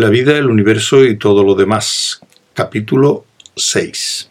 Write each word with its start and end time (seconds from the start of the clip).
La 0.00 0.08
vida, 0.08 0.38
el 0.38 0.46
universo 0.46 1.04
y 1.04 1.18
todo 1.18 1.44
lo 1.44 1.54
demás. 1.54 2.22
Capítulo 2.54 3.26
6. 3.54 4.30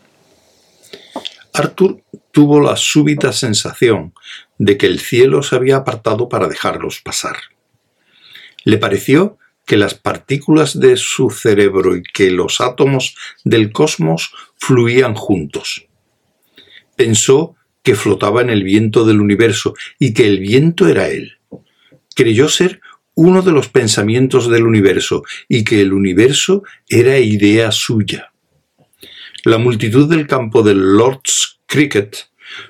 Arthur 1.53 2.01
tuvo 2.31 2.59
la 2.59 2.75
súbita 2.75 3.31
sensación 3.31 4.15
de 4.57 4.79
que 4.79 4.87
el 4.87 4.99
cielo 4.99 5.43
se 5.43 5.55
había 5.55 5.75
apartado 5.75 6.27
para 6.27 6.47
dejarlos 6.47 7.01
pasar. 7.01 7.35
Le 8.63 8.79
pareció 8.79 9.37
que 9.67 9.77
las 9.77 9.93
partículas 9.93 10.79
de 10.79 10.97
su 10.97 11.29
cerebro 11.29 11.95
y 11.95 12.01
que 12.01 12.31
los 12.31 12.61
átomos 12.61 13.15
del 13.43 13.71
cosmos 13.71 14.33
fluían 14.57 15.13
juntos. 15.13 15.85
Pensó 16.95 17.55
que 17.83 17.93
flotaba 17.93 18.41
en 18.41 18.49
el 18.49 18.63
viento 18.63 19.05
del 19.05 19.21
universo 19.21 19.75
y 19.99 20.15
que 20.15 20.25
el 20.25 20.39
viento 20.39 20.87
era 20.87 21.09
él. 21.09 21.37
Creyó 22.15 22.49
ser 22.49 22.81
uno 23.19 23.41
de 23.41 23.51
los 23.51 23.67
pensamientos 23.67 24.49
del 24.49 24.63
universo 24.63 25.23
y 25.49 25.65
que 25.65 25.81
el 25.81 25.91
universo 25.91 26.63
era 26.87 27.19
idea 27.19 27.69
suya. 27.69 28.31
La 29.43 29.57
multitud 29.57 30.09
del 30.09 30.25
campo 30.25 30.63
del 30.63 30.95
Lord's 30.95 31.59
Cricket 31.65 32.15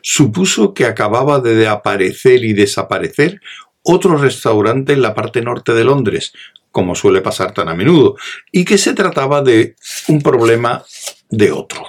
supuso 0.01 0.73
que 0.73 0.85
acababa 0.85 1.39
de 1.39 1.67
aparecer 1.67 2.43
y 2.43 2.53
desaparecer 2.53 3.39
otro 3.83 4.17
restaurante 4.17 4.93
en 4.93 5.03
la 5.03 5.13
parte 5.13 5.43
norte 5.43 5.73
de 5.73 5.83
Londres, 5.83 6.33
como 6.71 6.95
suele 6.95 7.21
pasar 7.21 7.53
tan 7.53 7.69
a 7.69 7.75
menudo, 7.75 8.15
y 8.51 8.65
que 8.65 8.79
se 8.79 8.95
trataba 8.95 9.43
de 9.43 9.75
un 10.07 10.19
problema 10.19 10.83
de 11.29 11.51
otro. 11.51 11.85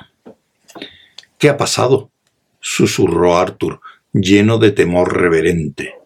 ¿Qué 1.38 1.48
ha 1.48 1.56
pasado? 1.56 2.10
susurró 2.60 3.38
Arthur, 3.38 3.80
lleno 4.12 4.58
de 4.58 4.72
temor 4.72 5.18
reverente. 5.18 5.99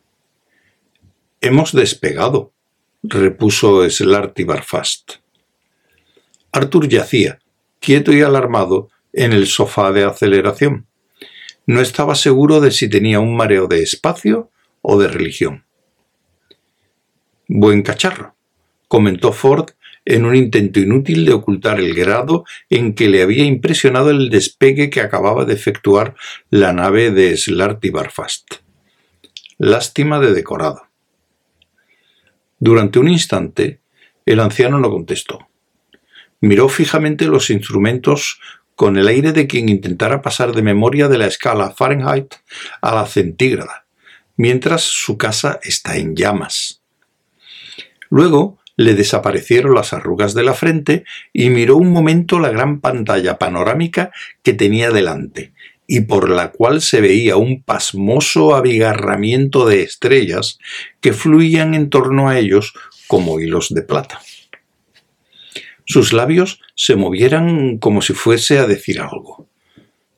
Hemos 1.47 1.73
despegado, 1.73 2.55
repuso 3.03 3.87
Slarty 3.91 4.45
Barfast. 4.45 5.17
Arthur 6.53 6.89
yacía, 6.89 7.39
quieto 7.81 8.15
y 8.15 8.23
alarmado, 8.23 8.89
en 9.13 9.35
el 9.35 9.47
sofá 9.47 9.93
de 9.93 10.05
aceleración. 10.05 10.87
No 11.67 11.83
estaba 11.83 12.15
seguro 12.15 12.63
de 12.63 12.71
si 12.71 12.89
tenía 12.89 13.21
un 13.21 13.37
mareo 13.37 13.67
de 13.67 13.83
espacio 13.83 14.51
o 14.81 14.99
de 14.99 15.09
religión. 15.09 15.67
Buen 17.47 17.83
cacharro, 17.83 18.35
comentó 18.89 19.31
Ford 19.35 19.73
en 20.07 20.25
un 20.25 20.35
intento 20.35 20.81
inútil 20.81 21.27
de 21.27 21.35
ocultar 21.35 21.79
el 21.79 21.93
grado 21.95 22.47
en 22.71 22.95
que 22.95 23.11
le 23.11 23.21
había 23.21 23.45
impresionado 23.45 24.09
el 24.09 24.31
despegue 24.31 24.89
que 24.89 25.03
acababa 25.03 25.45
de 25.45 25.53
efectuar 25.53 26.15
la 26.49 26.73
nave 26.73 27.11
de 27.11 27.37
Slarty 27.37 27.91
Barfast. 27.91 28.47
Lástima 29.59 30.21
de 30.21 30.33
decorado. 30.33 30.94
Durante 32.67 32.99
un 32.99 33.11
instante, 33.11 33.83
el 34.25 34.41
anciano 34.41 34.79
no 34.79 34.89
contestó. 34.91 35.51
Miró 36.41 36.71
fijamente 36.71 37.27
los 37.27 37.51
instrumentos 37.51 38.41
con 38.75 38.97
el 38.97 39.07
aire 39.07 39.33
de 39.33 39.47
quien 39.47 39.69
intentara 39.69 40.23
pasar 40.23 40.53
de 40.53 40.63
memoria 40.63 41.09
de 41.09 41.19
la 41.19 41.27
escala 41.27 41.73
Fahrenheit 41.73 42.37
a 42.81 42.95
la 42.95 43.05
centígrada, 43.05 43.85
mientras 44.39 44.81
su 44.81 45.19
casa 45.19 45.61
está 45.63 45.99
en 45.99 46.17
llamas. 46.17 46.81
Luego 48.09 48.59
le 48.79 48.95
desaparecieron 48.95 49.75
las 49.75 49.93
arrugas 49.93 50.33
de 50.33 50.45
la 50.45 50.55
frente 50.55 51.05
y 51.35 51.51
miró 51.51 51.77
un 51.77 51.93
momento 51.93 52.39
la 52.41 52.49
gran 52.49 52.81
pantalla 52.81 53.37
panorámica 53.37 54.11
que 54.43 54.55
tenía 54.55 54.91
delante, 54.91 55.53
y 55.87 56.03
por 56.03 56.31
la 56.31 56.51
cual 56.51 56.81
se 56.81 57.01
veía 57.01 57.37
un 57.37 57.63
pasmoso 57.63 58.55
abigarramiento 58.55 59.67
de 59.67 59.83
estrellas 59.83 60.59
que 61.01 61.13
fluían 61.13 61.75
en 61.75 61.91
torno 61.91 62.29
a 62.29 62.39
ellos 62.39 62.73
como 63.07 63.41
hilos 63.41 63.69
de 63.75 63.83
plata. 63.83 64.21
Sus 65.85 66.13
labios 66.13 66.61
se 66.75 66.97
movieran 66.97 67.79
como 67.79 68.01
si 68.01 68.15
fuese 68.15 68.59
a 68.59 68.67
decir 68.67 69.01
algo. 69.01 69.47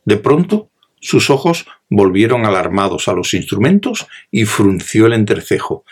De 0.05 0.17
pronto, 0.17 0.71
sus 1.01 1.31
ojos 1.31 1.67
volvieron 1.91 2.47
alarmados 2.47 3.09
a 3.09 3.13
los 3.13 3.35
instrumentos 3.35 4.07
y 4.31 4.45
frunció 4.45 5.07
el 5.07 5.13
entrecejo, 5.13 5.85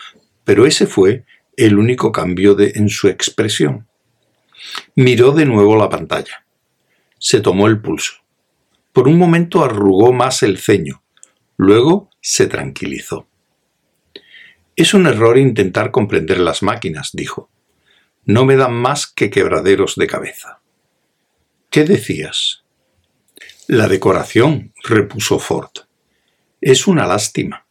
pero 0.45 0.65
ese 0.65 0.87
fue 0.87 1.25
el 1.57 1.77
único 1.77 2.11
cambio 2.11 2.55
de, 2.55 2.73
en 2.75 2.89
su 2.89 3.09
expresión. 3.09 3.87
Miró 4.95 5.31
de 5.31 5.45
nuevo 5.45 5.75
la 5.75 5.89
pantalla. 5.89 6.45
Se 7.17 7.41
tomó 7.41 7.67
el 7.67 7.81
pulso. 7.81 8.24
Por 8.95 9.09
un 9.09 9.17
momento 9.17 9.61
arrugó 9.61 10.13
más 10.13 10.41
el 10.41 10.57
ceño, 10.57 11.03
luego 11.57 12.09
se 12.21 12.47
tranquilizó. 12.47 13.27
Es 14.77 14.93
un 14.93 15.05
error 15.05 15.37
intentar 15.37 15.91
comprender 15.91 16.39
las 16.39 16.63
máquinas, 16.63 17.09
dijo. 17.11 17.49
No 18.23 18.45
me 18.45 18.55
dan 18.55 18.73
más 18.73 19.05
que 19.05 19.29
quebraderos 19.29 19.97
de 19.97 20.07
cabeza. 20.07 20.61
¿Qué 21.69 21.83
decías? 21.83 22.63
La 23.67 23.89
decoración, 23.89 24.71
repuso 24.81 25.39
Ford. 25.39 25.71
Es 26.61 26.87
una 26.87 27.05
lástima. 27.05 27.65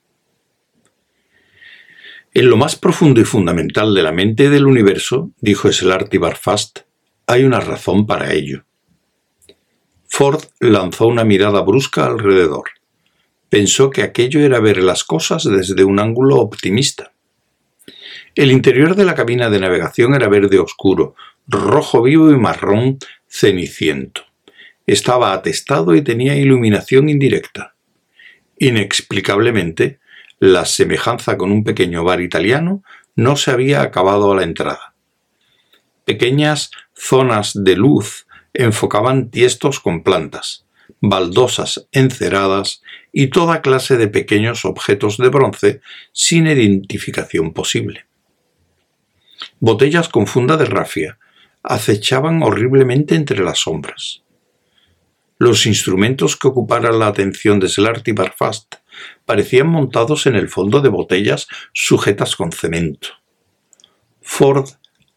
En 2.35 2.51
lo 2.51 2.59
más 2.59 2.77
profundo 2.77 3.23
y 3.23 3.25
fundamental 3.25 3.95
de 3.95 4.03
la 4.03 4.13
mente 4.13 4.51
del 4.51 4.67
universo, 4.67 5.31
dijo 5.41 5.73
Slarty 5.73 6.19
Barfast, 6.19 6.81
hay 7.27 7.45
una 7.45 7.61
razón 7.61 8.07
para 8.07 8.35
ello. 8.35 8.67
Ford 10.17 10.45
lanzó 10.61 11.09
una 11.09 11.25
mirada 11.25 11.61
brusca 11.63 12.07
alrededor. 12.07 12.71
Pensó 13.49 13.91
que 13.91 14.05
aquello 14.05 14.43
era 14.43 14.61
ver 14.61 14.81
las 14.81 15.03
cosas 15.03 15.43
desde 15.43 15.83
un 15.83 15.99
ángulo 15.99 16.37
optimista. 16.37 17.11
El 18.37 18.53
interior 18.53 18.95
de 18.95 19.07
la 19.07 19.17
cabina 19.17 19.51
de 19.51 19.59
navegación 19.59 20.15
era 20.15 20.29
verde 20.29 20.61
oscuro, 20.61 21.17
rojo 21.49 22.01
vivo 22.01 22.31
y 22.31 22.37
marrón 22.37 22.99
ceniciento. 23.27 24.23
Estaba 24.87 25.33
atestado 25.33 25.97
y 25.97 26.03
tenía 26.03 26.37
iluminación 26.37 27.09
indirecta. 27.09 27.75
Inexplicablemente, 28.57 29.99
la 30.39 30.65
semejanza 30.65 31.37
con 31.37 31.51
un 31.51 31.65
pequeño 31.65 32.05
bar 32.05 32.21
italiano 32.21 32.85
no 33.17 33.35
se 33.35 33.51
había 33.51 33.83
acabado 33.83 34.31
a 34.31 34.37
la 34.37 34.45
entrada. 34.45 34.95
Pequeñas 36.05 36.71
zonas 36.95 37.51
de 37.53 37.75
luz 37.75 38.24
enfocaban 38.55 39.31
tiestos 39.31 39.81
con 39.81 40.03
plantas, 40.03 40.65
baldosas 41.01 41.89
enceradas 41.93 42.83
y 43.13 43.27
toda 43.27 43.61
clase 43.61 43.97
de 43.97 44.09
pequeños 44.09 44.65
objetos 44.65 45.19
de 45.19 45.29
bronce 45.29 45.81
sin 46.13 46.47
identificación 46.47 47.53
posible. 47.53 48.07
Botellas 49.61 50.09
con 50.09 50.27
funda 50.27 50.57
de 50.57 50.65
rafia 50.65 51.19
acechaban 51.63 52.43
horriblemente 52.43 53.15
entre 53.15 53.43
las 53.43 53.61
sombras. 53.61 54.23
Los 55.39 55.67
instrumentos 55.67 56.37
que 56.37 56.49
ocuparan 56.49 56.99
la 56.99 57.09
atención 57.09 57.59
de 57.59 57.69
Slarty 57.69 58.13
Barfast 58.13 58.77
parecían 59.27 59.69
montados 59.69 60.27
en 60.27 60.37
el 60.37 60.49
fondo 60.49 60.81
de 60.81 60.89
botellas 60.89 61.49
sujetas 61.73 62.37
con 62.37 62.53
cemento. 62.53 63.09
Ford 64.23 64.69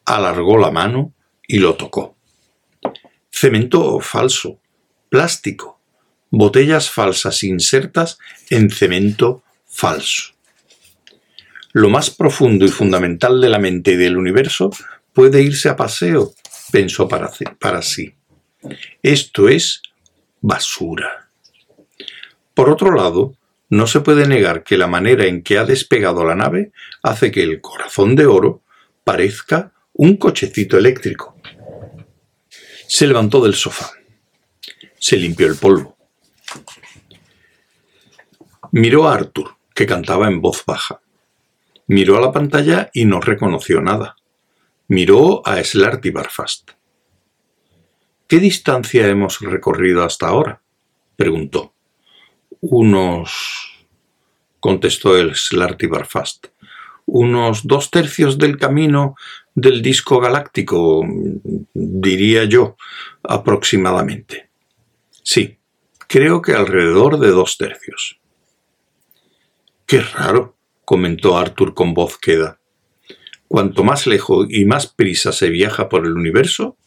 alargó 0.05 0.57
la 0.57 0.71
mano 0.71 1.13
y 1.47 1.59
lo 1.59 1.75
tocó. 1.75 2.16
Cemento 3.39 3.99
falso, 3.99 4.59
plástico, 5.09 5.79
botellas 6.31 6.89
falsas 6.89 7.43
insertas 7.43 8.17
en 8.49 8.71
cemento 8.71 9.43
falso. 9.67 10.33
Lo 11.71 11.89
más 11.89 12.09
profundo 12.09 12.65
y 12.65 12.69
fundamental 12.69 13.39
de 13.39 13.49
la 13.49 13.59
mente 13.59 13.91
y 13.91 13.95
del 13.95 14.17
universo 14.17 14.71
puede 15.13 15.43
irse 15.43 15.69
a 15.69 15.75
paseo, 15.75 16.33
pensó 16.71 17.07
para, 17.07 17.29
para 17.59 17.83
sí. 17.83 18.15
Esto 19.03 19.49
es 19.49 19.83
basura. 20.41 21.29
Por 22.55 22.71
otro 22.71 22.95
lado, 22.95 23.35
no 23.69 23.85
se 23.85 23.99
puede 23.99 24.27
negar 24.27 24.63
que 24.63 24.77
la 24.77 24.87
manera 24.87 25.27
en 25.27 25.43
que 25.43 25.59
ha 25.59 25.63
despegado 25.63 26.25
la 26.25 26.33
nave 26.33 26.71
hace 27.03 27.29
que 27.29 27.43
el 27.43 27.61
corazón 27.61 28.15
de 28.15 28.25
oro 28.25 28.63
parezca 29.03 29.73
un 29.93 30.17
cochecito 30.17 30.75
eléctrico. 30.75 31.36
Se 32.87 33.05
levantó 33.05 33.41
del 33.41 33.53
sofá. 33.53 33.91
Se 34.97 35.17
limpió 35.17 35.47
el 35.47 35.57
polvo. 35.57 35.97
Miró 38.71 39.07
a 39.07 39.13
Arthur, 39.13 39.57
que 39.75 39.85
cantaba 39.85 40.27
en 40.27 40.41
voz 40.41 40.63
baja. 40.65 41.01
Miró 41.87 42.17
a 42.17 42.21
la 42.21 42.31
pantalla 42.31 42.89
y 42.93 43.05
no 43.05 43.19
reconoció 43.19 43.81
nada. 43.81 44.15
Miró 44.87 45.45
a 45.45 45.61
Slarty 45.61 46.11
Barfast. 46.11 46.71
¿Qué 48.27 48.39
distancia 48.39 49.07
hemos 49.07 49.39
recorrido 49.41 50.03
hasta 50.03 50.27
ahora? 50.27 50.61
preguntó. 51.17 51.73
Unos. 52.61 53.87
contestó 54.59 55.17
el 55.17 55.35
Slarty 55.35 55.87
Barfast. 55.87 56.47
Unos 57.05 57.67
dos 57.67 57.91
tercios 57.91 58.37
del 58.37 58.57
camino 58.57 59.15
del 59.57 59.81
disco 59.81 60.19
galáctico, 60.19 61.03
diría 61.73 62.43
yo, 62.43 62.77
aproximadamente. 63.23 64.51
Sí, 65.23 65.57
creo 66.07 66.43
que 66.43 66.53
alrededor 66.53 67.19
de 67.19 67.29
dos 67.31 67.57
tercios. 67.57 68.19
Qué 69.87 70.01
raro, 70.01 70.55
comentó 70.85 71.39
Arthur 71.39 71.73
con 71.73 71.95
voz 71.95 72.19
queda. 72.19 72.59
cuanto 73.47 73.83
más 73.83 74.05
lejos 74.05 74.45
y 74.47 74.65
más 74.65 74.85
prisa 74.85 75.31
se 75.31 75.49
viaja 75.49 75.89
por 75.89 76.05
el 76.05 76.13
universo, 76.13 76.77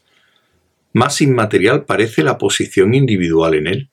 más 0.92 1.20
inmaterial 1.22 1.86
parece 1.86 2.22
la 2.22 2.38
posición 2.38 2.94
individual 2.94 3.54
en 3.54 3.66
él. 3.66 3.90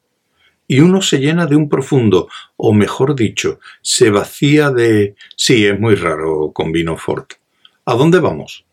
Y 0.68 0.82
uno 0.82 1.02
se 1.02 1.18
llena 1.18 1.48
de 1.48 1.56
un 1.56 1.68
profundo, 1.68 2.28
o 2.58 2.74
mejor 2.74 3.16
dicho, 3.16 3.60
se 3.82 4.12
vacía 4.12 4.70
de... 4.70 5.16
Sí, 5.36 5.66
es 5.66 5.80
muy 5.80 5.96
raro, 5.96 6.52
convino 6.54 6.96
Ford. 6.96 7.26
¿A 7.86 7.96
dónde 7.96 8.20
vamos? 8.20 8.67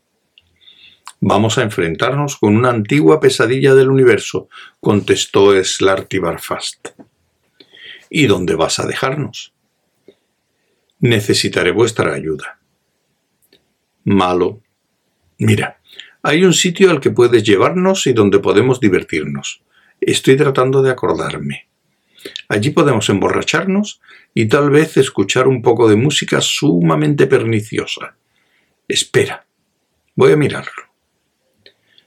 Vamos 1.26 1.56
a 1.56 1.62
enfrentarnos 1.62 2.36
con 2.36 2.54
una 2.54 2.68
antigua 2.68 3.18
pesadilla 3.18 3.74
del 3.74 3.88
universo, 3.88 4.50
contestó 4.78 5.54
Slarty 5.64 6.18
Barfast. 6.18 6.88
¿Y 8.10 8.26
dónde 8.26 8.54
vas 8.56 8.78
a 8.78 8.86
dejarnos? 8.86 9.54
Necesitaré 11.00 11.70
vuestra 11.70 12.12
ayuda. 12.12 12.60
Malo. 14.04 14.60
Mira, 15.38 15.80
hay 16.22 16.44
un 16.44 16.52
sitio 16.52 16.90
al 16.90 17.00
que 17.00 17.10
puedes 17.10 17.42
llevarnos 17.42 18.06
y 18.06 18.12
donde 18.12 18.38
podemos 18.38 18.78
divertirnos. 18.78 19.62
Estoy 20.02 20.36
tratando 20.36 20.82
de 20.82 20.90
acordarme. 20.90 21.68
Allí 22.50 22.68
podemos 22.68 23.08
emborracharnos 23.08 24.02
y 24.34 24.44
tal 24.44 24.68
vez 24.68 24.98
escuchar 24.98 25.48
un 25.48 25.62
poco 25.62 25.88
de 25.88 25.96
música 25.96 26.42
sumamente 26.42 27.26
perniciosa. 27.26 28.14
Espera, 28.86 29.46
voy 30.16 30.32
a 30.32 30.36
mirarlo. 30.36 30.83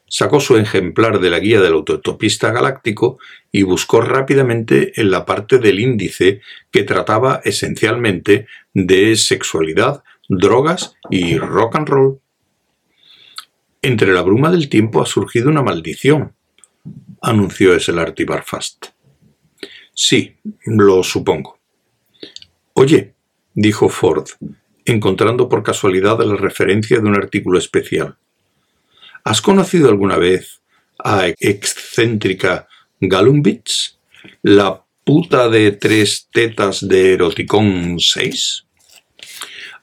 Sacó 0.10 0.40
su 0.40 0.58
ejemplar 0.58 1.20
de 1.20 1.30
la 1.30 1.40
guía 1.40 1.60
del 1.60 1.74
autotopista 1.74 2.52
galáctico 2.52 3.20
y 3.52 3.64
buscó 3.64 4.02
rápidamente 4.02 5.00
en 5.00 5.12
la 5.12 5.26
parte 5.26 5.60
del 5.60 5.80
índice 5.80 6.42
que 6.72 6.84
trataba 6.84 7.42
esencialmente 7.44 8.48
de 8.74 9.16
sexualidad, 9.18 10.04
drogas 10.30 10.96
y 11.10 11.38
rock 11.38 11.76
and 11.76 11.90
roll. 11.90 12.20
Entre 13.82 14.14
la 14.14 14.22
bruma 14.22 14.50
del 14.50 14.70
tiempo 14.70 15.02
ha 15.02 15.06
surgido 15.06 15.50
una 15.50 15.62
maldición, 15.62 16.34
anunció 17.22 17.76
Esselarty 17.76 18.24
Barfast. 18.24 18.88
Sí, 19.94 20.38
lo 20.66 21.04
supongo. 21.04 21.60
Oye, 22.74 23.14
dijo 23.54 23.90
Ford, 23.90 24.28
encontrando 24.86 25.50
por 25.50 25.64
casualidad 25.64 26.22
la 26.24 26.36
referencia 26.36 27.00
de 27.00 27.08
un 27.08 27.16
artículo 27.16 27.58
especial. 27.58 28.18
¿Has 29.30 29.42
conocido 29.42 29.90
alguna 29.90 30.16
vez 30.16 30.62
a 31.04 31.28
excéntrica 31.28 32.70
Galumbits, 33.02 34.00
la 34.42 34.86
puta 35.04 35.50
de 35.50 35.74
tres 35.74 36.30
tetas 36.32 36.88
de 36.88 37.16
Eroticón 37.16 38.00
6? 38.00 38.64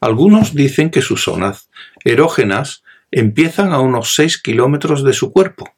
Algunos 0.00 0.54
dicen 0.54 0.88
que 0.88 1.02
sus 1.02 1.24
zonas 1.24 1.68
erógenas 2.06 2.84
empiezan 3.10 3.74
a 3.74 3.80
unos 3.80 4.14
6 4.14 4.40
kilómetros 4.40 5.04
de 5.04 5.12
su 5.12 5.30
cuerpo. 5.30 5.68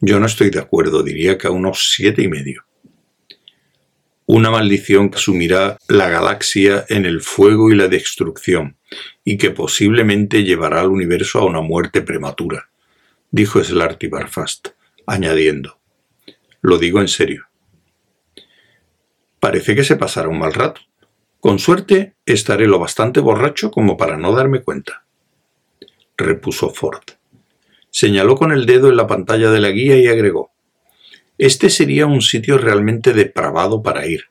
Yo 0.00 0.20
no 0.20 0.26
estoy 0.26 0.50
de 0.50 0.60
acuerdo, 0.60 1.02
diría 1.02 1.36
que 1.38 1.48
a 1.48 1.50
unos 1.50 1.90
siete 1.96 2.22
y 2.22 2.28
medio. 2.28 2.62
Una 4.32 4.48
maldición 4.48 5.10
que 5.10 5.18
sumirá 5.18 5.76
la 5.88 6.08
galaxia 6.08 6.86
en 6.88 7.04
el 7.04 7.20
fuego 7.20 7.72
y 7.72 7.74
la 7.74 7.88
destrucción, 7.88 8.76
y 9.24 9.38
que 9.38 9.50
posiblemente 9.50 10.44
llevará 10.44 10.82
al 10.82 10.90
universo 10.90 11.40
a 11.40 11.44
una 11.44 11.62
muerte 11.62 12.00
prematura, 12.00 12.70
dijo 13.32 13.60
Slarty 13.64 14.06
Barfast, 14.06 14.68
añadiendo. 15.04 15.80
Lo 16.60 16.78
digo 16.78 17.00
en 17.00 17.08
serio. 17.08 17.48
Parece 19.40 19.74
que 19.74 19.82
se 19.82 19.96
pasará 19.96 20.28
un 20.28 20.38
mal 20.38 20.54
rato. 20.54 20.80
Con 21.40 21.58
suerte 21.58 22.14
estaré 22.24 22.68
lo 22.68 22.78
bastante 22.78 23.18
borracho 23.18 23.72
como 23.72 23.96
para 23.96 24.16
no 24.16 24.32
darme 24.32 24.62
cuenta 24.62 25.06
repuso 26.16 26.70
Ford. 26.70 27.02
Señaló 27.90 28.36
con 28.36 28.52
el 28.52 28.64
dedo 28.64 28.90
en 28.90 28.96
la 28.96 29.08
pantalla 29.08 29.50
de 29.50 29.58
la 29.58 29.70
guía 29.70 29.98
y 29.98 30.06
agregó 30.06 30.52
Este 31.40 31.70
sería 31.70 32.04
un 32.04 32.20
sitio 32.20 32.58
realmente 32.58 33.14
depravado 33.14 33.82
para 33.82 34.06
ir, 34.06 34.24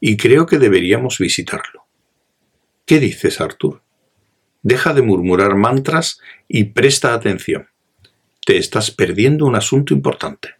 y 0.00 0.16
creo 0.16 0.46
que 0.46 0.58
deberíamos 0.58 1.18
visitarlo. 1.18 1.84
¿Qué 2.86 2.98
dices, 2.98 3.42
Arthur? 3.42 3.82
Deja 4.62 4.94
de 4.94 5.02
murmurar 5.02 5.54
mantras 5.56 6.18
y 6.48 6.64
presta 6.64 7.12
atención. 7.12 7.68
Te 8.46 8.56
estás 8.56 8.90
perdiendo 8.90 9.44
un 9.44 9.54
asunto 9.54 9.92
importante. 9.92 10.54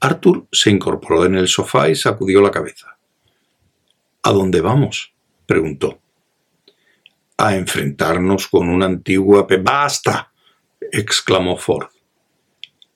Arthur 0.00 0.46
se 0.52 0.68
incorporó 0.68 1.24
en 1.24 1.36
el 1.36 1.48
sofá 1.48 1.88
y 1.88 1.96
sacudió 1.96 2.42
la 2.42 2.50
cabeza. 2.50 2.98
¿A 4.22 4.32
dónde 4.32 4.60
vamos? 4.60 5.14
preguntó 5.46 5.98
a 7.38 7.56
enfrentarnos 7.56 8.48
con 8.48 8.68
una 8.68 8.84
antigua... 8.84 9.46
¡Basta! 9.62 10.30
exclamó 10.92 11.56
Ford. 11.56 11.88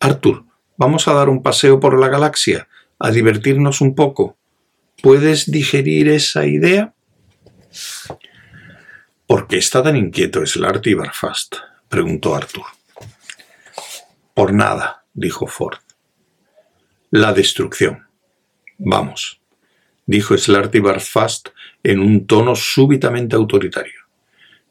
Arthur, 0.01 0.45
vamos 0.77 1.09
a 1.09 1.15
dar 1.15 1.29
un 1.29 1.43
paseo 1.43 1.81
por 1.81 1.99
la 1.99 2.09
galaxia, 2.09 2.69
a 2.99 3.11
divertirnos 3.11 3.81
un 3.81 3.95
poco. 3.95 4.37
¿Puedes 5.03 5.51
digerir 5.51 6.09
esa 6.09 6.47
idea? 6.47 6.95
¿Por 9.27 9.47
qué 9.47 9.59
está 9.59 9.83
tan 9.83 9.97
inquieto 9.97 10.45
Slarty 10.45 10.95
Barfast? 10.95 11.57
preguntó 11.89 12.35
Arthur. 12.35 12.65
Por 14.35 14.53
nada, 14.53 15.05
dijo 15.13 15.47
Ford. 15.47 15.79
La 17.11 17.33
destrucción. 17.33 18.07
Vamos, 18.79 19.41
dijo 20.07 20.37
Slarty 20.37 20.81
Barfast 20.81 21.49
en 21.83 22.01
un 22.01 22.27
tono 22.27 22.57
súbitamente 22.57 23.37
autoritario 23.37 24.05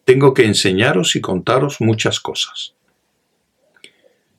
tengo 0.05 0.33
que 0.33 0.45
enseñaros 0.45 1.15
y 1.15 1.21
contaros 1.21 1.79
muchas 1.79 2.19
cosas. 2.19 2.75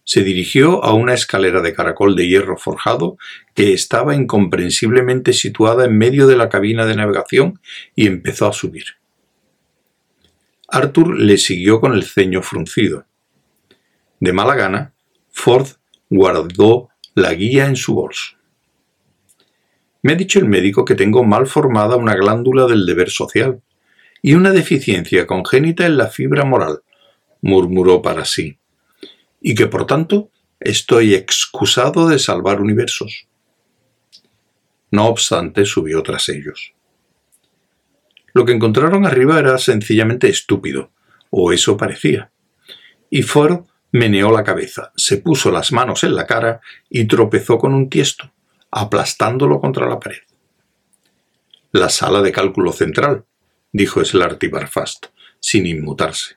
Se 0.04 0.22
dirigió 0.22 0.84
a 0.84 0.92
una 0.94 1.14
escalera 1.14 1.60
de 1.62 1.72
caracol 1.72 2.14
de 2.14 2.28
hierro 2.28 2.56
forjado 2.56 3.16
que 3.54 3.72
estaba 3.72 4.14
incomprensiblemente 4.14 5.32
situada 5.32 5.86
en 5.86 5.96
medio 5.96 6.26
de 6.26 6.36
la 6.36 6.48
cabina 6.48 6.84
de 6.86 6.94
navegación 6.94 7.60
y 7.96 8.06
empezó 8.06 8.46
a 8.46 8.52
subir. 8.52 8.84
Arthur 10.68 11.18
le 11.18 11.38
siguió 11.38 11.80
con 11.80 11.94
el 11.94 12.04
ceño 12.04 12.42
fruncido. 12.42 13.06
De 14.20 14.32
mala 14.32 14.54
gana, 14.54 14.94
Ford 15.30 15.68
guardó 16.10 16.90
la 17.14 17.32
guía 17.34 17.66
en 17.66 17.76
su 17.76 17.94
bolso. 17.94 18.36
Me 20.02 20.12
ha 20.12 20.16
dicho 20.16 20.38
el 20.38 20.44
médico 20.44 20.84
que 20.84 20.94
tengo 20.94 21.24
mal 21.24 21.46
formada 21.46 21.96
una 21.96 22.14
glándula 22.14 22.66
del 22.66 22.84
deber 22.84 23.08
social, 23.08 23.62
y 24.24 24.32
una 24.32 24.52
deficiencia 24.52 25.26
congénita 25.26 25.84
en 25.84 25.98
la 25.98 26.06
fibra 26.06 26.46
moral, 26.46 26.80
murmuró 27.42 28.00
para 28.00 28.24
sí, 28.24 28.58
y 29.46 29.54
que 29.54 29.66
por 29.66 29.86
tanto 29.86 30.30
estoy 30.58 31.14
excusado 31.14 32.08
de 32.08 32.18
salvar 32.18 32.62
universos. 32.62 33.28
No 34.90 35.06
obstante, 35.06 35.66
subió 35.66 36.02
tras 36.02 36.30
ellos. 36.30 36.72
Lo 38.32 38.46
que 38.46 38.52
encontraron 38.52 39.04
arriba 39.04 39.38
era 39.38 39.58
sencillamente 39.58 40.30
estúpido, 40.30 40.92
o 41.28 41.52
eso 41.52 41.76
parecía. 41.76 42.30
Y 43.10 43.20
Ford 43.20 43.66
meneó 43.92 44.32
la 44.32 44.44
cabeza, 44.44 44.92
se 44.96 45.18
puso 45.18 45.50
las 45.50 45.72
manos 45.72 46.04
en 46.04 46.14
la 46.14 46.26
cara 46.26 46.62
y 46.88 47.04
tropezó 47.06 47.58
con 47.58 47.74
un 47.74 47.90
tiesto, 47.90 48.32
aplastándolo 48.70 49.60
contra 49.60 49.86
la 49.86 50.00
pared. 50.00 50.22
La 51.70 51.90
sala 51.90 52.22
de 52.22 52.32
cálculo 52.32 52.72
central, 52.72 53.26
dijo 53.72 54.02
Slarty 54.02 54.48
Barfast, 54.48 55.08
sin 55.38 55.66
inmutarse. 55.66 56.36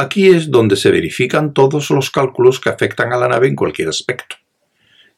Aquí 0.00 0.28
es 0.28 0.48
donde 0.48 0.76
se 0.76 0.92
verifican 0.92 1.52
todos 1.52 1.90
los 1.90 2.12
cálculos 2.12 2.60
que 2.60 2.68
afectan 2.68 3.12
a 3.12 3.16
la 3.16 3.26
nave 3.26 3.48
en 3.48 3.56
cualquier 3.56 3.88
aspecto. 3.88 4.36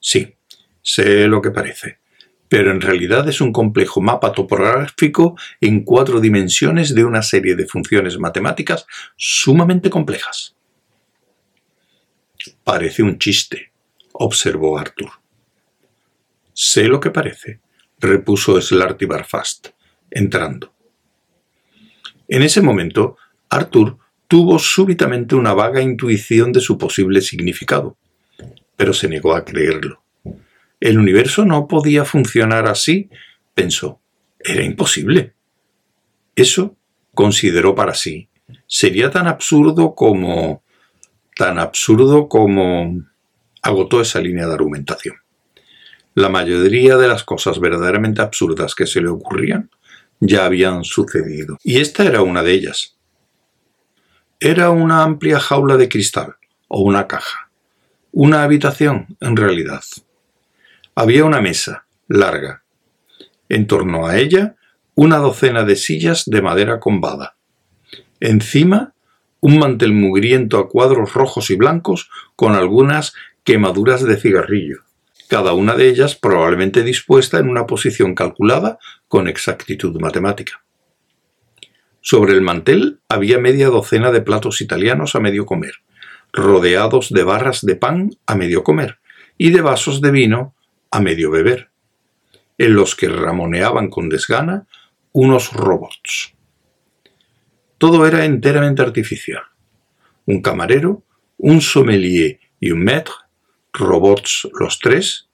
Sí, 0.00 0.36
sé 0.80 1.26
lo 1.26 1.42
que 1.42 1.50
parece, 1.50 1.98
pero 2.48 2.70
en 2.70 2.80
realidad 2.80 3.28
es 3.28 3.42
un 3.42 3.52
complejo 3.52 4.00
mapa 4.00 4.32
topográfico 4.32 5.36
en 5.60 5.84
cuatro 5.84 6.18
dimensiones 6.18 6.94
de 6.94 7.04
una 7.04 7.20
serie 7.20 7.56
de 7.56 7.66
funciones 7.66 8.18
matemáticas 8.18 8.86
sumamente 9.16 9.90
complejas. 9.90 10.56
Parece 12.64 13.02
un 13.02 13.18
chiste, 13.18 13.72
observó 14.12 14.78
Arthur. 14.78 15.10
Sé 16.54 16.84
lo 16.84 17.00
que 17.00 17.10
parece, 17.10 17.60
repuso 17.98 18.58
Slarty 18.58 19.04
Barfast, 19.04 19.68
entrando. 20.10 20.72
En 22.28 22.40
ese 22.40 22.62
momento, 22.62 23.18
Arthur 23.50 23.98
tuvo 24.30 24.60
súbitamente 24.60 25.34
una 25.34 25.54
vaga 25.54 25.82
intuición 25.82 26.52
de 26.52 26.60
su 26.60 26.78
posible 26.78 27.20
significado, 27.20 27.96
pero 28.76 28.92
se 28.92 29.08
negó 29.08 29.34
a 29.34 29.44
creerlo. 29.44 30.04
El 30.78 31.00
universo 31.00 31.44
no 31.44 31.66
podía 31.66 32.04
funcionar 32.04 32.68
así, 32.68 33.10
pensó. 33.56 34.00
Era 34.38 34.62
imposible. 34.62 35.34
Eso, 36.36 36.76
consideró 37.12 37.74
para 37.74 37.94
sí, 37.94 38.28
sería 38.68 39.10
tan 39.10 39.26
absurdo 39.26 39.96
como... 39.96 40.62
tan 41.34 41.58
absurdo 41.58 42.28
como... 42.28 43.02
agotó 43.62 44.00
esa 44.00 44.20
línea 44.20 44.46
de 44.46 44.54
argumentación. 44.54 45.16
La 46.14 46.28
mayoría 46.28 46.96
de 46.96 47.08
las 47.08 47.24
cosas 47.24 47.58
verdaderamente 47.58 48.22
absurdas 48.22 48.76
que 48.76 48.86
se 48.86 49.00
le 49.00 49.08
ocurrían 49.08 49.70
ya 50.20 50.44
habían 50.44 50.84
sucedido. 50.84 51.58
Y 51.64 51.80
esta 51.80 52.04
era 52.04 52.22
una 52.22 52.44
de 52.44 52.52
ellas. 52.52 52.99
Era 54.42 54.70
una 54.70 55.02
amplia 55.02 55.38
jaula 55.38 55.76
de 55.76 55.90
cristal, 55.90 56.36
o 56.66 56.80
una 56.80 57.06
caja. 57.06 57.50
Una 58.10 58.42
habitación, 58.42 59.14
en 59.20 59.36
realidad. 59.36 59.82
Había 60.94 61.26
una 61.26 61.42
mesa, 61.42 61.84
larga. 62.08 62.62
En 63.50 63.66
torno 63.66 64.06
a 64.06 64.16
ella, 64.16 64.56
una 64.94 65.18
docena 65.18 65.64
de 65.64 65.76
sillas 65.76 66.24
de 66.24 66.40
madera 66.40 66.80
combada. 66.80 67.36
Encima, 68.18 68.94
un 69.40 69.58
mantel 69.58 69.92
mugriento 69.92 70.56
a 70.56 70.70
cuadros 70.70 71.12
rojos 71.12 71.50
y 71.50 71.56
blancos 71.56 72.08
con 72.34 72.54
algunas 72.54 73.12
quemaduras 73.44 74.02
de 74.04 74.16
cigarrillo, 74.16 74.78
cada 75.28 75.52
una 75.52 75.74
de 75.74 75.90
ellas 75.90 76.16
probablemente 76.16 76.82
dispuesta 76.82 77.38
en 77.38 77.50
una 77.50 77.66
posición 77.66 78.14
calculada 78.14 78.78
con 79.06 79.28
exactitud 79.28 80.00
matemática. 80.00 80.62
Sobre 82.00 82.32
el 82.32 82.40
mantel 82.40 83.00
había 83.08 83.38
media 83.38 83.68
docena 83.68 84.10
de 84.10 84.22
platos 84.22 84.60
italianos 84.60 85.14
a 85.14 85.20
medio 85.20 85.44
comer, 85.44 85.74
rodeados 86.32 87.10
de 87.10 87.24
barras 87.24 87.60
de 87.62 87.76
pan 87.76 88.10
a 88.26 88.34
medio 88.34 88.62
comer 88.62 88.98
y 89.36 89.50
de 89.50 89.60
vasos 89.60 90.00
de 90.00 90.10
vino 90.10 90.54
a 90.90 91.00
medio 91.00 91.30
beber, 91.30 91.70
en 92.58 92.74
los 92.74 92.94
que 92.94 93.08
ramoneaban 93.08 93.88
con 93.88 94.08
desgana 94.08 94.66
unos 95.12 95.52
robots. 95.52 96.34
Todo 97.78 98.06
era 98.06 98.24
enteramente 98.24 98.82
artificial. 98.82 99.42
Un 100.26 100.42
camarero, 100.42 101.02
un 101.38 101.60
sommelier 101.60 102.38
y 102.60 102.70
un 102.70 102.84
maître, 102.84 103.14
robots 103.72 104.48
los 104.58 104.78
tres, 104.78 105.28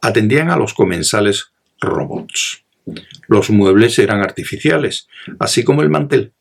atendían 0.00 0.50
a 0.50 0.56
los 0.56 0.72
comensales 0.72 1.52
robots. 1.80 2.64
Los 3.28 3.50
muebles 3.50 3.98
eran 3.98 4.20
artificiales, 4.20 5.08
así 5.38 5.64
como 5.64 5.82
el 5.82 5.90
mantel, 5.90 6.32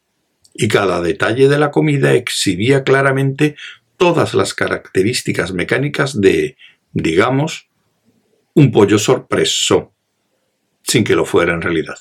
y 0.54 0.68
cada 0.68 1.02
detalle 1.02 1.48
de 1.48 1.60
la 1.60 1.72
comida 1.72 2.14
exhibía 2.14 2.84
claramente 2.84 3.56
todas 3.98 4.34
las 4.34 4.54
características 4.54 5.54
mecánicas 5.54 6.20
de, 6.20 6.58
digamos, 6.94 7.70
un 8.54 8.72
pollo 8.72 8.98
sorpreso, 8.98 9.94
sin 10.84 11.04
que 11.04 11.16
lo 11.16 11.26
fuera 11.26 11.54
en 11.54 11.62
realidad. 11.62 11.98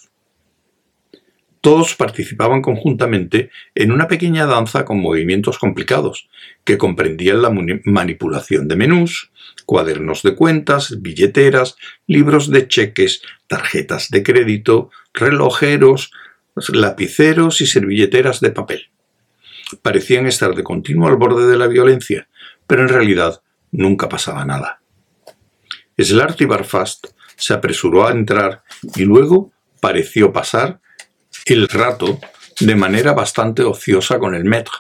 Todos 1.61 1.97
participaban 1.97 2.63
conjuntamente 2.63 3.51
en 3.75 3.91
una 3.91 4.07
pequeña 4.07 4.47
danza 4.47 4.85
con 4.85 5.01
movimientos 5.01 5.59
complicados, 5.59 6.29
que 6.65 6.79
comprendían 6.79 7.43
la 7.43 7.51
manipulación 7.85 8.69
de 8.69 8.77
menús, 8.77 9.33
cuadernos 9.67 10.23
de 10.23 10.35
cuentas, 10.35 11.03
billeteras, 11.03 11.77
libros 12.07 12.51
de 12.51 12.69
cheques, 12.69 13.23
tarjetas 13.49 14.09
de 14.11 14.23
crédito, 14.23 14.91
relojeros, 15.13 16.13
lapiceros 16.73 17.61
y 17.61 17.67
servilleteras 17.67 18.41
de 18.41 18.51
papel. 18.51 18.91
Parecían 19.83 20.27
estar 20.27 20.55
de 20.55 20.63
continuo 20.63 21.09
al 21.09 21.17
borde 21.17 21.47
de 21.47 21.59
la 21.59 21.67
violencia, 21.67 22.29
pero 22.67 22.83
en 22.83 22.89
realidad 22.89 23.43
nunca 23.73 24.09
pasaba 24.09 24.45
nada. 24.45 24.81
Slarty 25.99 26.45
Barfast 26.45 27.09
se 27.37 27.53
apresuró 27.53 28.07
a 28.07 28.13
entrar 28.13 28.63
y 28.95 29.05
luego 29.05 29.53
pareció 29.81 30.33
pasar 30.33 30.81
el 31.49 31.69
rato 31.69 32.21
de 32.61 32.75
manera 32.75 33.13
bastante 33.13 33.63
ociosa 33.63 34.19
con 34.19 34.35
el 34.35 34.45
maître, 34.45 34.75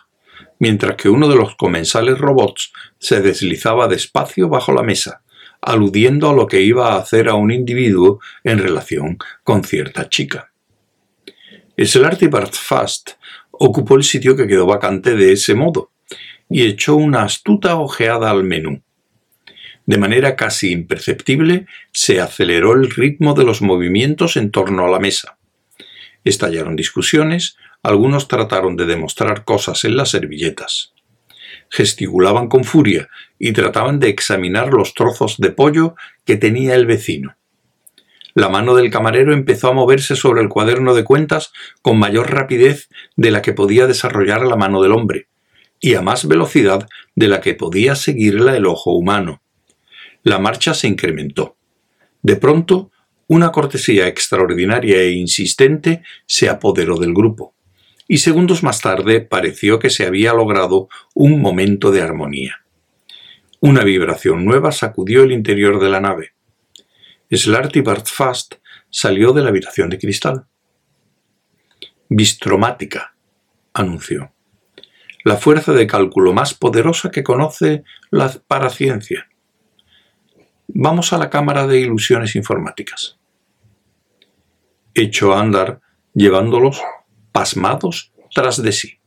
mientras 0.58 0.96
que 0.96 1.08
uno 1.08 1.28
de 1.28 1.36
los 1.36 1.56
comensales 1.56 2.18
robots 2.18 2.72
se 2.98 3.20
deslizaba 3.20 3.88
despacio 3.88 4.48
bajo 4.48 4.72
la 4.72 4.82
mesa, 4.82 5.22
aludiendo 5.60 6.28
a 6.30 6.34
lo 6.34 6.46
que 6.46 6.60
iba 6.60 6.92
a 6.92 6.98
hacer 6.98 7.28
a 7.28 7.34
un 7.34 7.50
individuo 7.50 8.20
en 8.44 8.58
relación 8.58 9.18
con 9.44 9.64
cierta 9.64 10.08
chica. 10.08 10.52
Slarty 11.76 12.28
Fast 12.52 13.12
ocupó 13.52 13.96
el 13.96 14.02
sitio 14.02 14.36
que 14.36 14.46
quedó 14.46 14.66
vacante 14.66 15.14
de 15.14 15.32
ese 15.32 15.54
modo 15.54 15.92
y 16.50 16.64
echó 16.64 16.96
una 16.96 17.22
astuta 17.22 17.76
ojeada 17.76 18.30
al 18.30 18.44
menú. 18.44 18.82
De 19.86 19.96
manera 19.96 20.36
casi 20.36 20.70
imperceptible 20.70 21.66
se 21.92 22.20
aceleró 22.20 22.74
el 22.74 22.90
ritmo 22.90 23.34
de 23.34 23.44
los 23.44 23.62
movimientos 23.62 24.36
en 24.36 24.50
torno 24.50 24.84
a 24.84 24.90
la 24.90 24.98
mesa. 24.98 25.37
Estallaron 26.28 26.76
discusiones, 26.76 27.56
algunos 27.82 28.28
trataron 28.28 28.76
de 28.76 28.84
demostrar 28.84 29.46
cosas 29.46 29.84
en 29.84 29.96
las 29.96 30.10
servilletas. 30.10 30.92
Gesticulaban 31.70 32.48
con 32.48 32.64
furia 32.64 33.08
y 33.38 33.52
trataban 33.52 33.98
de 33.98 34.10
examinar 34.10 34.74
los 34.74 34.92
trozos 34.92 35.38
de 35.38 35.52
pollo 35.52 35.94
que 36.26 36.36
tenía 36.36 36.74
el 36.74 36.84
vecino. 36.84 37.34
La 38.34 38.50
mano 38.50 38.74
del 38.74 38.90
camarero 38.90 39.32
empezó 39.32 39.68
a 39.68 39.72
moverse 39.72 40.16
sobre 40.16 40.42
el 40.42 40.50
cuaderno 40.50 40.94
de 40.94 41.04
cuentas 41.04 41.50
con 41.80 41.98
mayor 41.98 42.30
rapidez 42.30 42.90
de 43.16 43.30
la 43.30 43.40
que 43.40 43.54
podía 43.54 43.86
desarrollar 43.86 44.42
la 44.42 44.56
mano 44.56 44.82
del 44.82 44.92
hombre, 44.92 45.28
y 45.80 45.94
a 45.94 46.02
más 46.02 46.28
velocidad 46.28 46.86
de 47.14 47.28
la 47.28 47.40
que 47.40 47.54
podía 47.54 47.94
seguirla 47.94 48.54
el 48.54 48.66
ojo 48.66 48.92
humano. 48.92 49.40
La 50.22 50.38
marcha 50.38 50.74
se 50.74 50.88
incrementó. 50.88 51.56
De 52.20 52.36
pronto, 52.36 52.90
una 53.28 53.52
cortesía 53.52 54.08
extraordinaria 54.08 55.02
e 55.02 55.10
insistente 55.10 56.02
se 56.26 56.48
apoderó 56.48 56.96
del 56.98 57.12
grupo, 57.12 57.54
y 58.08 58.18
segundos 58.18 58.62
más 58.62 58.80
tarde 58.80 59.20
pareció 59.20 59.78
que 59.78 59.90
se 59.90 60.06
había 60.06 60.32
logrado 60.32 60.88
un 61.14 61.42
momento 61.42 61.90
de 61.90 62.00
armonía. 62.00 62.64
Una 63.60 63.84
vibración 63.84 64.46
nueva 64.46 64.72
sacudió 64.72 65.24
el 65.24 65.32
interior 65.32 65.78
de 65.78 65.90
la 65.90 66.00
nave. 66.00 66.32
Slarty 67.30 67.82
Bartfast 67.82 68.54
salió 68.88 69.34
de 69.34 69.42
la 69.42 69.50
habitación 69.50 69.90
de 69.90 69.98
cristal. 69.98 70.46
Bistromática, 72.08 73.14
anunció. 73.74 74.32
La 75.22 75.36
fuerza 75.36 75.74
de 75.74 75.86
cálculo 75.86 76.32
más 76.32 76.54
poderosa 76.54 77.10
que 77.10 77.22
conoce 77.22 77.84
la 78.10 78.32
paraciencia. 78.46 79.28
Vamos 80.68 81.12
a 81.12 81.18
la 81.18 81.28
cámara 81.28 81.66
de 81.66 81.80
ilusiones 81.80 82.34
informáticas 82.34 83.17
echó 85.02 85.34
a 85.34 85.40
andar 85.40 85.80
llevándolos 86.14 86.80
pasmados 87.32 88.12
tras 88.34 88.62
de 88.62 88.72
sí. 88.72 88.97